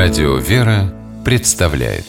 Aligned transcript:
Радио 0.00 0.36
«Вера» 0.36 0.94
представляет. 1.24 2.04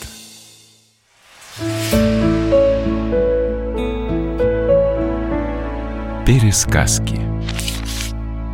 Пересказки. 6.24 7.20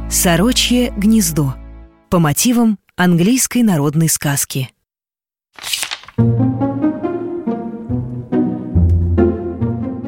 Сорочье 0.10 0.94
гнездо. 0.96 1.54
По 2.10 2.20
мотивам 2.20 2.80
английской 2.96 3.62
народной 3.64 4.08
сказки. 4.08 4.70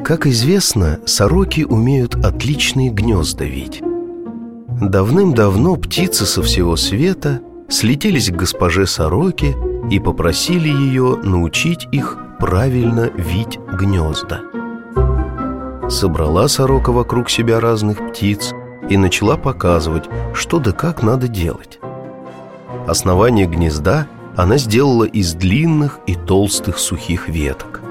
Как 0.02 0.26
известно, 0.26 1.00
сороки 1.04 1.64
умеют 1.64 2.14
отличные 2.14 2.88
гнезда 2.88 3.44
вить. 3.44 3.82
Давным-давно 4.80 5.76
птицы 5.76 6.24
со 6.24 6.42
всего 6.42 6.76
света 6.76 7.42
слетелись 7.68 8.30
к 8.30 8.34
госпоже 8.34 8.86
сороке 8.86 9.56
и 9.90 10.00
попросили 10.00 10.68
ее 10.68 11.16
научить 11.22 11.86
их 11.92 12.18
правильно 12.38 13.10
вить 13.14 13.58
гнезда. 13.72 14.40
Собрала 15.88 16.48
сорока 16.48 16.92
вокруг 16.92 17.30
себя 17.30 17.60
разных 17.60 18.10
птиц 18.10 18.52
и 18.88 18.96
начала 18.96 19.36
показывать, 19.36 20.04
что 20.34 20.58
да 20.58 20.72
как 20.72 21.02
надо 21.02 21.28
делать. 21.28 21.78
Основание 22.86 23.46
гнезда 23.46 24.06
она 24.36 24.56
сделала 24.56 25.04
из 25.04 25.34
длинных 25.34 25.98
и 26.06 26.14
толстых 26.14 26.78
сухих 26.78 27.28
веток. 27.28 27.82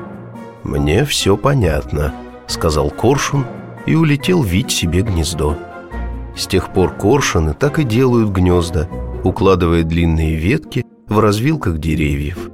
«Мне 0.64 1.06
все 1.06 1.38
понятно»,— 1.38 2.14
сказал 2.48 2.90
Коршун 2.90 3.46
и 3.86 3.96
улетел 3.96 4.44
вить 4.44 4.72
себе 4.72 5.02
гнездо. 5.02 5.58
С 6.36 6.46
тех 6.46 6.72
пор 6.72 6.94
коршуны 6.94 7.54
так 7.54 7.80
и 7.80 7.84
делают 7.84 8.30
гнезда, 8.30 8.88
укладывая 9.28 9.84
длинные 9.84 10.36
ветки 10.36 10.86
в 11.08 11.20
развилках 11.20 11.80
деревьев. 11.80 12.50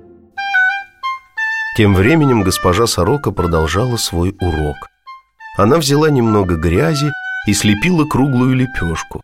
Тем 1.78 1.96
временем 1.96 2.44
госпожа 2.44 2.86
Сорока 2.88 3.32
продолжала 3.32 3.98
свой 3.98 4.36
урок. 4.40 4.78
Она 5.58 5.78
взяла 5.78 6.10
немного 6.10 6.56
грязи 6.56 7.12
и 7.48 7.54
слепила 7.54 8.06
круглую 8.06 8.56
лепешку. 8.56 9.22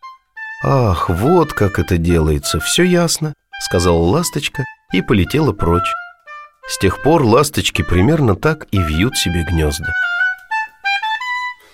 «Ах, 0.64 1.10
вот 1.10 1.54
как 1.54 1.80
это 1.80 1.98
делается, 1.98 2.60
все 2.60 2.84
ясно»,— 2.84 3.34
сказала 3.62 4.00
ласточка 4.04 4.64
и 4.92 5.02
полетела 5.02 5.54
прочь. 5.54 5.92
С 6.68 6.78
тех 6.80 7.02
пор 7.02 7.24
ласточки 7.24 7.82
примерно 7.82 8.36
так 8.36 8.68
и 8.72 8.78
вьют 8.78 9.16
себе 9.18 9.44
гнезда. 9.44 9.92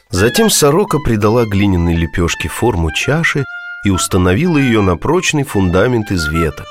Затем 0.09 0.50
сорока 0.50 1.00
придала 1.00 1.45
глиняной 1.45 1.95
лепешке 1.95 2.47
форму 2.47 2.91
чаши 2.91 3.44
и 3.86 3.91
установила 3.91 4.58
ее 4.58 4.81
на 4.81 4.97
прочный 4.97 5.44
фундамент 5.44 6.11
из 6.11 6.28
веток. 6.28 6.66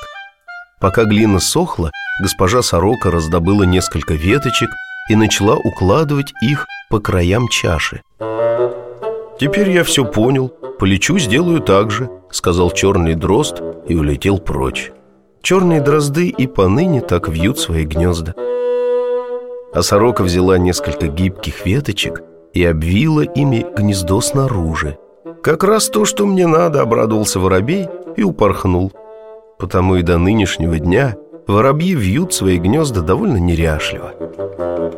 Пока 0.79 1.05
глина 1.05 1.39
сохла, 1.39 1.89
госпожа 2.21 2.61
сорока 2.61 3.09
раздобыла 3.09 3.63
несколько 3.63 4.13
веточек 4.13 4.69
и 5.09 5.15
начала 5.15 5.55
укладывать 5.55 6.33
их 6.41 6.67
по 6.89 6.99
краям 6.99 7.47
чаши. 7.47 8.01
«Теперь 9.39 9.71
я 9.71 9.83
все 9.83 10.05
понял, 10.05 10.49
полечу, 10.49 11.17
сделаю 11.17 11.61
так 11.61 11.89
же»,— 11.89 12.09
сказал 12.31 12.71
черный 12.71 13.15
дрозд 13.15 13.61
и 13.87 13.95
улетел 13.95 14.37
прочь. 14.37 14.91
Черные 15.41 15.79
дрозды 15.79 16.29
и 16.29 16.47
поныне 16.47 17.01
так 17.01 17.29
вьют 17.29 17.59
свои 17.59 17.85
гнезда. 17.85 18.33
А 19.73 19.81
сорока 19.81 20.23
взяла 20.23 20.57
несколько 20.57 21.07
гибких 21.07 21.65
веточек 21.65 22.23
и 22.53 22.65
обвила 22.65 23.23
ими 23.23 23.65
гнездо 23.77 24.21
снаружи. 24.21 24.97
«Как 25.45 25.63
раз 25.63 25.89
то, 25.89 26.05
что 26.05 26.25
мне 26.25 26.47
надо»,— 26.47 26.81
обрадовался 26.81 27.39
воробей 27.39 27.87
и 28.17 28.23
упорхнул. 28.23 28.91
Потому 29.59 29.97
и 29.97 30.01
до 30.01 30.17
нынешнего 30.17 30.79
дня 30.79 31.15
воробьи 31.45 31.93
вьют 31.93 32.33
свои 32.33 32.57
гнезда 32.57 33.01
довольно 33.01 33.37
неряшливо. 33.37 34.13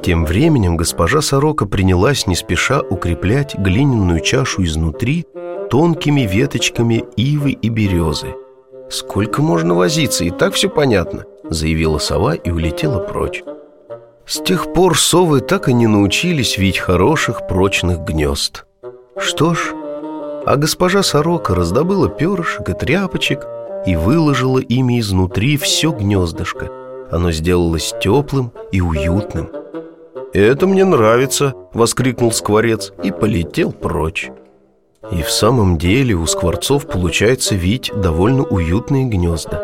Тем 0.02 0.24
временем 0.24 0.78
госпожа 0.78 1.20
сорока 1.20 1.66
принялась 1.66 2.28
не 2.28 2.36
спеша 2.36 2.80
укреплять 2.80 3.56
глиняную 3.58 4.22
чашу 4.22 4.64
изнутри 4.64 5.26
тонкими 5.70 6.22
веточками 6.22 7.04
ивы 7.18 7.52
и 7.52 7.68
березы— 7.68 8.34
«Сколько 8.90 9.42
можно 9.42 9.76
возиться, 9.76 10.24
и 10.24 10.30
так 10.30 10.54
все 10.54 10.70
понятно»,— 10.70 11.26
заявила 11.50 11.98
сова 11.98 12.36
и 12.36 12.52
улетела 12.52 13.00
прочь. 13.00 13.44
С 14.26 14.42
тех 14.42 14.72
пор 14.72 14.98
совы 14.98 15.42
так 15.42 15.68
и 15.68 15.74
не 15.74 15.88
научились 15.88 16.58
видеть 16.58 16.80
хороших 16.80 17.48
прочных 17.48 18.00
гнезд. 18.00 18.66
Что 19.18 19.54
ж, 19.54 19.74
а 20.48 20.56
госпожа 20.56 21.04
сорока 21.04 21.54
раздобыла 21.54 22.08
перышек 22.08 22.70
и 22.70 22.74
тряпочек 22.74 23.46
и 23.86 23.98
выложила 23.98 24.60
ими 24.60 25.02
изнутри 25.02 25.58
все 25.58 25.92
гнездышко. 25.92 26.72
Оно 27.12 27.32
сделалось 27.32 27.94
теплым 28.02 28.54
и 28.72 28.80
уютным. 28.80 29.50
«Это 30.32 30.66
мне 30.66 30.86
нравится!»— 30.86 31.54
воскликнул 31.74 32.32
скворец 32.32 32.94
и 33.04 33.12
полетел 33.12 33.74
прочь. 33.74 34.32
И 35.12 35.22
в 35.22 35.30
самом 35.30 35.78
деле 35.78 36.16
у 36.16 36.26
скворцов 36.26 36.88
получается 36.88 37.56
видеть 37.56 37.92
довольно 38.02 38.44
уютные 38.44 39.04
гнезда. 39.04 39.62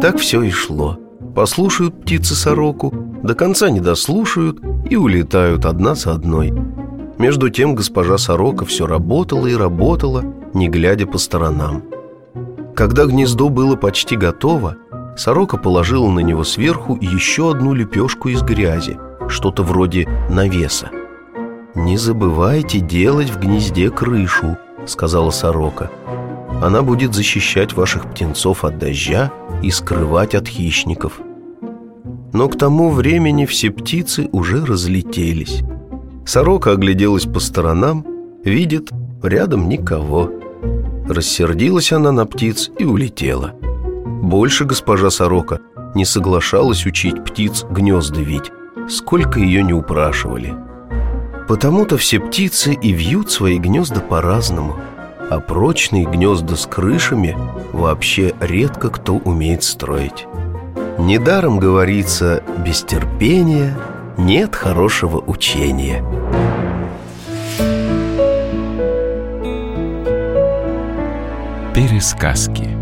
Так 0.00 0.18
все 0.18 0.42
и 0.42 0.50
шло. 0.50 0.98
Послушают 1.36 2.02
птицы 2.02 2.34
сороку, 2.34 2.92
до 3.22 3.36
конца 3.36 3.70
не 3.70 3.78
дослушают 3.78 4.58
и 4.90 4.96
улетают 4.96 5.66
одна 5.66 5.94
за 5.94 6.12
одной. 6.12 6.52
Между 7.22 7.50
тем 7.50 7.76
госпожа 7.76 8.18
сорока 8.18 8.64
все 8.64 8.84
работала 8.84 9.46
и 9.46 9.54
работала, 9.54 10.24
не 10.54 10.68
глядя 10.68 11.06
по 11.06 11.18
сторонам. 11.18 11.84
Когда 12.74 13.04
гнездо 13.04 13.48
было 13.48 13.76
почти 13.76 14.16
готово, 14.16 14.74
сорока 15.16 15.56
положила 15.56 16.10
на 16.10 16.18
него 16.18 16.42
сверху 16.42 16.98
еще 17.00 17.52
одну 17.52 17.74
лепешку 17.74 18.28
из 18.28 18.42
грязи, 18.42 18.98
что-то 19.28 19.62
вроде 19.62 20.08
навеса. 20.30 20.90
«Не 21.76 21.96
забывайте 21.96 22.80
делать 22.80 23.30
в 23.30 23.38
гнезде 23.38 23.88
крышу»,— 23.90 24.56
сказала 24.86 25.30
сорока. 25.30 25.92
«Она 26.60 26.82
будет 26.82 27.14
защищать 27.14 27.72
ваших 27.72 28.10
птенцов 28.10 28.64
от 28.64 28.80
дождя 28.80 29.32
и 29.62 29.70
скрывать 29.70 30.34
от 30.34 30.48
хищников». 30.48 31.20
Но 32.32 32.48
к 32.48 32.58
тому 32.58 32.90
времени 32.90 33.46
все 33.46 33.70
птицы 33.70 34.28
уже 34.32 34.64
разлетелись. 34.64 35.62
Сорока 36.26 36.72
огляделась 36.72 37.24
по 37.24 37.40
сторонам, 37.40 38.06
видит, 38.44 38.90
рядом 39.22 39.68
никого. 39.68 40.30
Рассердилась 41.08 41.92
она 41.92 42.12
на 42.12 42.26
птиц 42.26 42.70
и 42.78 42.84
улетела. 42.84 43.52
Больше 44.22 44.64
госпожа 44.64 45.10
сорока 45.10 45.60
не 45.94 46.04
соглашалась 46.04 46.86
учить 46.86 47.24
птиц 47.24 47.64
гнезда 47.70 48.20
вить, 48.20 48.50
сколько 48.88 49.40
ее 49.40 49.62
не 49.62 49.72
упрашивали– 49.72 50.54
Потому-то 51.48 51.98
все 51.98 52.20
птицы 52.20 52.72
и 52.72 52.92
вьют 52.92 53.30
свои 53.30 53.58
гнезда 53.58 54.00
по-разному, 54.00 54.76
а 55.28 55.40
прочные 55.40 56.06
гнезда 56.06 56.56
с 56.56 56.66
крышами 56.66 57.36
вообще 57.72 58.34
редко 58.40 58.90
кто 58.90 59.16
умеет 59.16 59.62
строить. 59.62 60.26
Недаром 60.98 61.58
говорится 61.58 62.42
«без 62.64 62.82
терпения 62.82 63.76
нет 64.16 64.54
хорошего 64.54 65.18
учения». 65.18 66.04
Пересказки 71.74 72.81